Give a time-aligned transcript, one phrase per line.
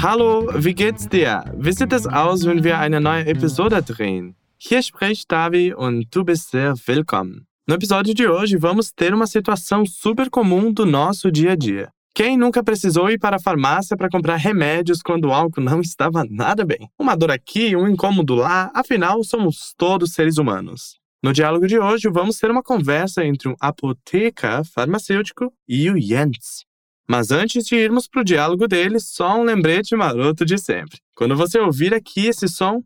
[0.00, 1.42] Hallo, wie geht's dir?
[1.56, 4.36] Wie sieht es aus, wenn wir eine neue Episode drehen?
[4.56, 7.48] Hier spricht Davi und du bist sehr willkommen.
[7.66, 11.88] No episódio de hoje, vamos ter uma situação super comum do nosso dia a dia.
[12.14, 16.64] Quem nunca precisou ir para a farmácia para comprar remédios quando algo não estava nada
[16.64, 16.88] bem?
[16.96, 21.00] Uma dor aqui, um incômodo lá, afinal, somos todos seres humanos.
[21.20, 26.67] No diálogo de hoje, vamos ter uma conversa entre um apoteca farmacêutico e o Jens.
[27.10, 30.98] Mas antes de irmos para o diálogo dele, só um lembrete maroto de sempre.
[31.14, 32.82] Quando você ouvir aqui esse som,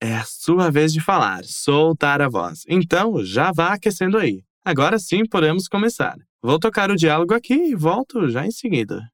[0.00, 2.62] é a sua vez de falar, soltar a voz.
[2.66, 4.42] Então, já vá aquecendo aí.
[4.64, 6.16] Agora sim podemos começar.
[6.42, 9.10] Vou tocar o diálogo aqui e volto já em seguida.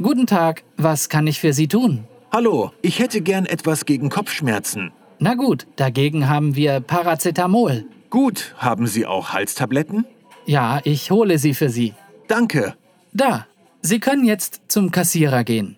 [0.00, 2.04] Guten Tag, was kann ich für Sie tun?
[2.32, 4.92] Hallo, ich hätte gern etwas gegen Kopfschmerzen.
[5.20, 7.84] Na gut, dagegen haben wir Paracetamol.
[8.10, 10.04] Gut, haben Sie auch Halstabletten?
[10.48, 11.92] Ja, ich hole sie für Sie.
[12.26, 12.74] Danke.
[13.12, 13.46] Da,
[13.82, 15.76] Sie können jetzt zum Kassierer gehen.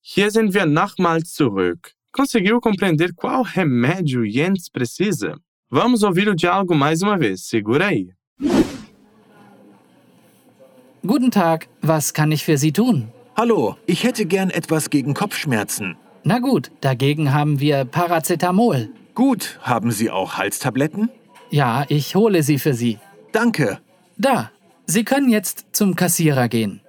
[0.00, 1.92] Hier sind wir nochmals zurück.
[2.12, 5.36] Conseguiu compreender qual remédio Jens precisa?
[5.68, 7.46] Vamos ouvir o diálogo mais uma vez.
[7.46, 8.14] Segura aí.
[11.06, 13.12] Guten Tag, was kann ich für Sie tun?
[13.36, 15.96] Hallo, ich hätte gern etwas gegen Kopfschmerzen.
[16.24, 18.88] Na gut, dagegen haben wir Paracetamol.
[19.14, 21.10] Gut, haben Sie auch Halstabletten?
[21.50, 22.98] Ja, ich hole sie für Sie.
[23.32, 23.80] Danke.
[24.16, 24.50] Da,
[24.86, 26.80] Sie können jetzt zum Kassierer gehen.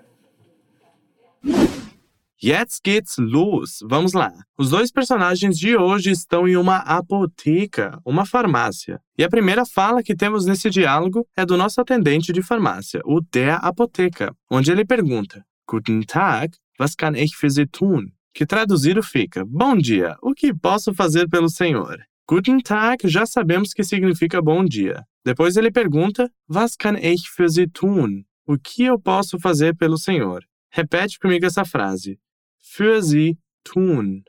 [2.37, 3.83] Jetzt geht's los.
[3.87, 4.33] Vamos lá.
[4.57, 8.99] Os dois personagens de hoje estão em uma apoteca, uma farmácia.
[9.15, 13.21] E a primeira fala que temos nesse diálogo é do nosso atendente de farmácia, o
[13.21, 18.11] der Apoteca, onde ele pergunta: Guten Tag, was kann ich für Sie tun?
[18.33, 21.99] Que traduzido fica: Bom dia, o que posso fazer pelo senhor?
[22.27, 25.05] Guten Tag já sabemos que significa bom dia.
[25.23, 28.25] Depois ele pergunta: Was kann ich für Sie tun?
[28.45, 30.43] O que eu posso fazer pelo senhor?
[30.71, 32.19] Repete comigo essa frase.
[32.59, 34.23] Für Sie tun.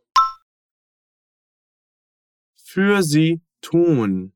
[2.57, 4.33] Für Sie tun.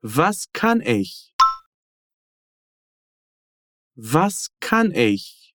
[0.00, 1.34] Was kann ich?
[3.96, 5.54] Was kann ich?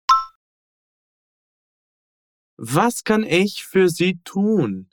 [2.58, 4.90] Was kann ich für Sie tun?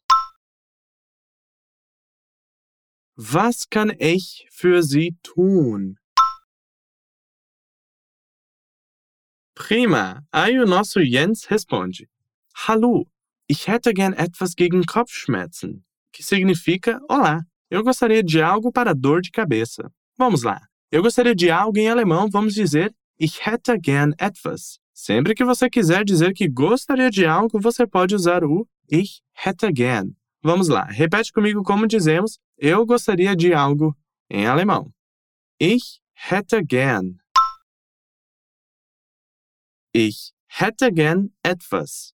[3.19, 5.97] Was kann ich für Sie tun?
[9.55, 10.23] Prima!
[10.31, 12.11] Aí o nosso Jens responde:
[12.55, 13.07] Hallo,
[13.49, 15.83] ich hätte gern etwas gegen Kopfschmerzen,
[16.13, 19.91] que significa Olá, eu gostaria de algo para dor de cabeça.
[20.19, 20.61] Vamos lá.
[20.93, 24.79] Eu gostaria de algo em alemão, vamos dizer Ich hätte gern etwas.
[24.93, 29.73] Sempre que você quiser dizer que gostaria de algo, você pode usar o Ich hätte
[29.73, 30.15] gern.
[30.43, 33.97] Vamos lá, repete comigo como dizemos eu gostaria de algo
[34.31, 34.93] em alemão.
[35.61, 37.19] Ich hätte gern.
[39.95, 42.13] Ich hätte gern etwas.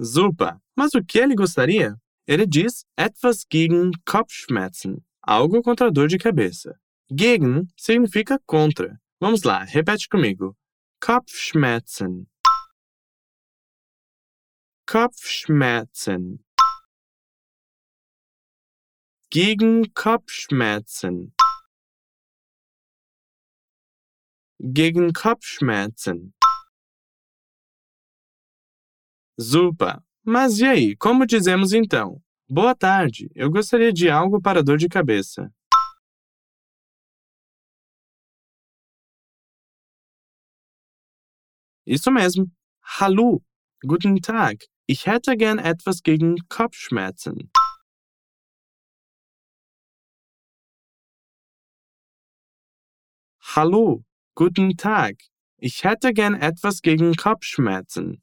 [0.00, 0.60] Super!
[0.76, 1.96] Mas o que ele gostaria?
[2.26, 6.78] Ele diz etwas gegen Kopfschmerzen, algo contra dor de cabeça.
[7.10, 9.00] Gegen significa contra.
[9.20, 10.56] Vamos lá, repete comigo.
[11.00, 12.28] Kopfschmerzen.
[14.86, 16.38] Kopfschmerzen.
[19.30, 21.34] Gegen Kopfschmerzen.
[24.58, 26.32] Gegen Kopfschmerzen.
[29.38, 30.02] Super!
[30.24, 32.22] Mas e aí, como dizemos então?
[32.48, 35.52] Boa tarde, eu gostaria de algo para dor de cabeça.
[41.86, 42.50] Isso mesmo.
[42.98, 43.42] Hallo,
[43.84, 44.66] guten Tag.
[44.88, 47.50] Ich hätte gern etwas gegen Kopfschmerzen.
[53.56, 54.04] Hallo,
[54.34, 55.16] guten Tag.
[55.56, 58.20] Ich hätte gern etwas gegen Kopfschmerzen.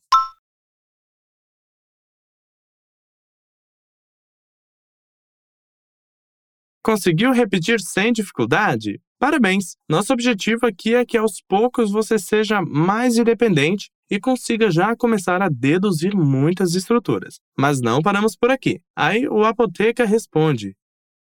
[6.83, 9.01] Conseguiu repetir sem dificuldade?
[9.17, 9.77] Parabéns!
[9.89, 15.41] Nosso objetivo aqui é que aos poucos você seja mais independente e consiga já começar
[15.41, 17.39] a deduzir muitas estruturas.
[17.57, 18.79] Mas não paramos por aqui.
[18.95, 20.77] Aí o apoteca responde: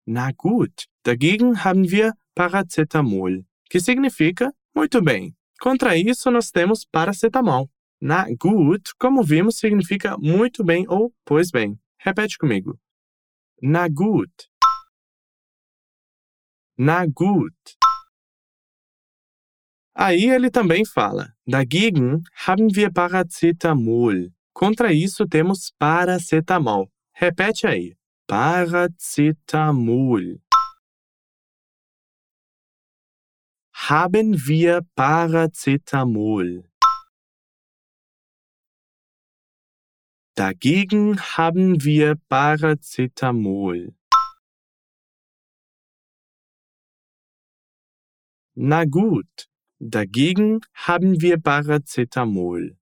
[0.07, 5.35] Na gut, dagegen haben wir Paracetamol, que significa muito bem.
[5.61, 7.69] Contra isso nós temos paracetamol.
[8.01, 11.79] Na gut, como vimos, significa muito bem ou pois bem.
[11.99, 12.79] Repete comigo.
[13.63, 14.31] Na gut.
[16.77, 17.55] Na gut.
[19.95, 24.31] Aí ele também fala: Dagegen haben wir Paracetamol.
[24.53, 26.91] Contra isso temos paracetamol.
[27.15, 27.97] Repete aí:
[28.27, 30.39] Paracetamol.
[33.89, 36.69] Haben wir Paracetamol?
[40.35, 43.95] Dagegen haben wir Paracetamol.
[48.57, 49.49] Na gut,
[49.79, 52.77] dagegen haben wir Paracetamol.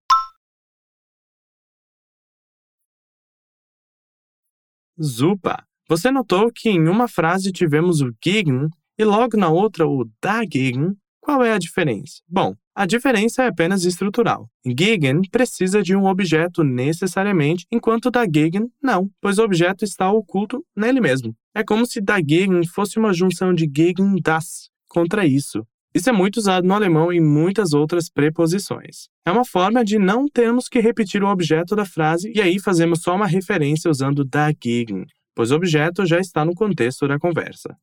[4.96, 5.68] Super!
[5.86, 10.96] Você notou que em uma frase tivemos o gegen e logo na outra o dagegen?
[11.20, 12.20] Qual é a diferença?
[12.28, 14.48] Bom, a diferença é apenas estrutural.
[14.66, 21.00] Gegen precisa de um objeto necessariamente, enquanto dagegen não, pois o objeto está oculto nele
[21.00, 21.34] mesmo.
[21.54, 25.64] É como se dagegen fosse uma junção de gegen das, contra isso.
[25.94, 29.08] Isso é muito usado no alemão em muitas outras preposições.
[29.24, 33.02] É uma forma de não termos que repetir o objeto da frase e aí fazemos
[33.02, 37.76] só uma referência usando dagegen, pois o objeto já está no contexto da conversa.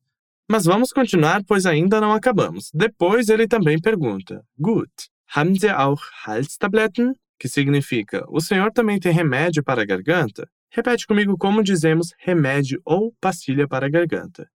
[0.52, 2.70] Mas vamos continuar, pois ainda não acabamos.
[2.74, 4.92] Depois ele também pergunta: Gut,
[5.34, 7.14] haben Sie auch Halstabletten?
[7.38, 10.46] Que significa: O senhor também tem remédio para a garganta?
[10.70, 14.46] Repete comigo como dizemos remédio ou pastilha para a garganta.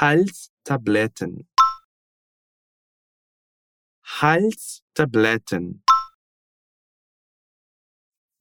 [0.00, 1.46] Halstabletten.
[4.22, 5.82] Halstabletten.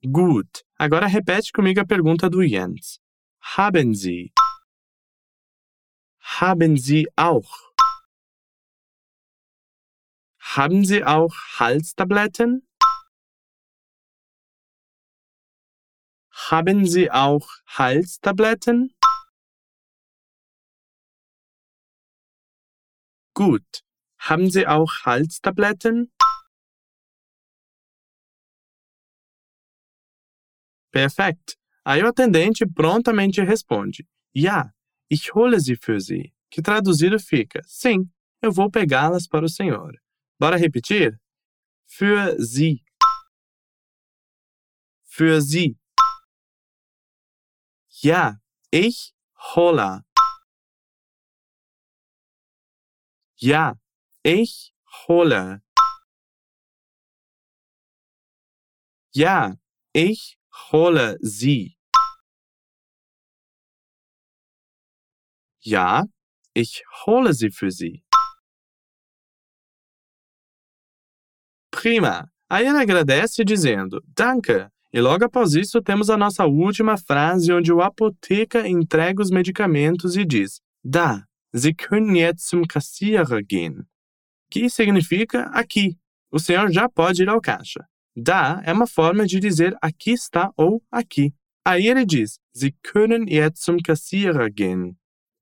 [0.02, 0.63] Gut.
[0.80, 3.02] Agora repete comigo a pergunta do Jens.
[3.58, 4.31] Haben Sie?
[6.22, 7.72] Haben Sie auch?
[10.40, 12.68] Haben Sie auch Halstabletten?
[16.50, 18.94] Haben Sie auch Halstabletten?
[23.34, 23.84] Gut.
[24.20, 26.12] Haben Sie auch Halstabletten?
[30.92, 31.58] Perfekt.
[31.84, 34.04] Aí o atendente prontamente responde:
[34.34, 34.74] Ja,
[35.12, 36.34] ich hole sie für Sie.
[36.50, 38.10] Que traduzido fica: Sim,
[38.42, 39.94] eu vou pegá-las para o senhor.
[40.40, 41.19] Bora repetir?
[41.86, 42.81] Für Sie.
[45.04, 45.78] Für Sie.
[48.02, 48.40] Ja,
[48.72, 49.13] ich
[49.54, 50.02] hole.
[53.36, 53.75] Ja,
[54.24, 54.74] ich
[55.08, 55.62] hole.
[59.13, 59.58] Ja,
[59.94, 60.38] ich
[60.72, 61.81] hole sie.
[65.63, 66.06] Ja,
[66.56, 68.04] ich hole sie für Sie.
[71.72, 72.30] Prima!
[72.50, 74.69] Aí ela agradece dizendo Danke.
[74.94, 80.18] E logo após isso temos a nossa última frase onde o apoteca entrega os medicamentos
[80.18, 83.86] e diz Da, Sie können jetzt zum Kassierer gehen
[84.52, 85.98] que significa aqui.
[86.30, 87.88] O senhor já pode ir ao caixa.
[88.16, 91.34] Da é uma forma de dizer aqui está ou aqui.
[91.66, 94.98] Aí ele diz: Sie können jetzt zum Kassierer gehen.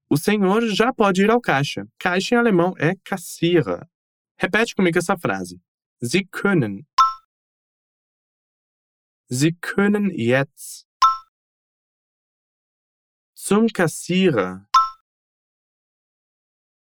[0.09, 1.87] O senhor já pode ir ao caixa.
[1.99, 3.87] Caixa em alemão é Kassierer.
[4.37, 5.61] Repete comigo essa frase.
[6.01, 6.87] Sie können.
[9.29, 10.87] Sie können jetzt
[13.35, 14.65] zum Kassierer.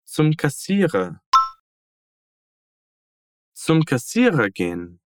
[0.05, 1.21] Zum Kassierer
[3.61, 4.99] zum Kassierer gehen.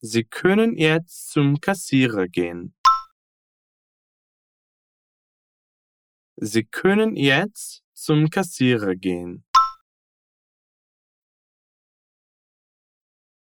[0.00, 2.74] Sie können jetzt zum Kassierer gehen.
[6.38, 9.42] Sie können jetzt zum Kassierer gehen.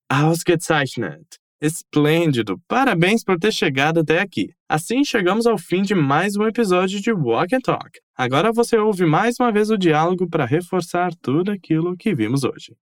[0.09, 1.39] Ausgezeichnet!
[1.61, 2.57] Esplêndido!
[2.67, 4.55] Parabéns por ter chegado até aqui.
[4.67, 7.99] Assim chegamos ao fim de mais um episódio de Walk and Talk.
[8.17, 12.75] Agora você ouve mais uma vez o diálogo para reforçar tudo aquilo que vimos hoje.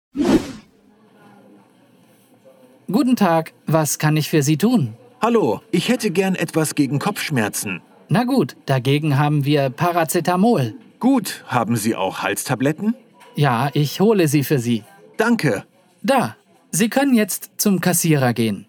[2.87, 4.93] Guten Tag, was kann ich für Sie tun?
[5.19, 7.81] Hallo, ich hätte gern etwas gegen Kopfschmerzen.
[8.07, 10.75] Na gut, dagegen haben wir Paracetamol.
[10.99, 12.95] Gut, haben Sie auch Halstabletten?
[13.35, 14.83] Ja, ich hole sie für Sie.
[15.17, 15.65] Danke.
[16.03, 16.35] Da,
[16.71, 18.67] Sie können jetzt zum Kassierer gehen.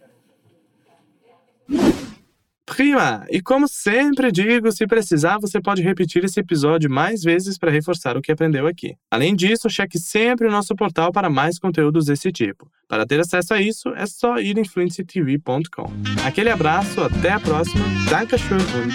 [2.66, 3.24] Prima!
[3.30, 8.16] E como sempre digo, se precisar, você pode repetir esse episódio mais vezes para reforçar
[8.16, 8.96] o que aprendeu aqui.
[9.08, 12.68] Além disso, cheque sempre o nosso portal para mais conteúdos desse tipo.
[12.88, 15.92] Para ter acesso a isso, é só ir em fluencytv.com.
[16.26, 17.84] Aquele abraço, até a próxima.
[18.10, 18.92] Dankeschön und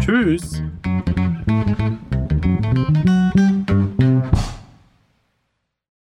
[0.00, 0.62] tschüss!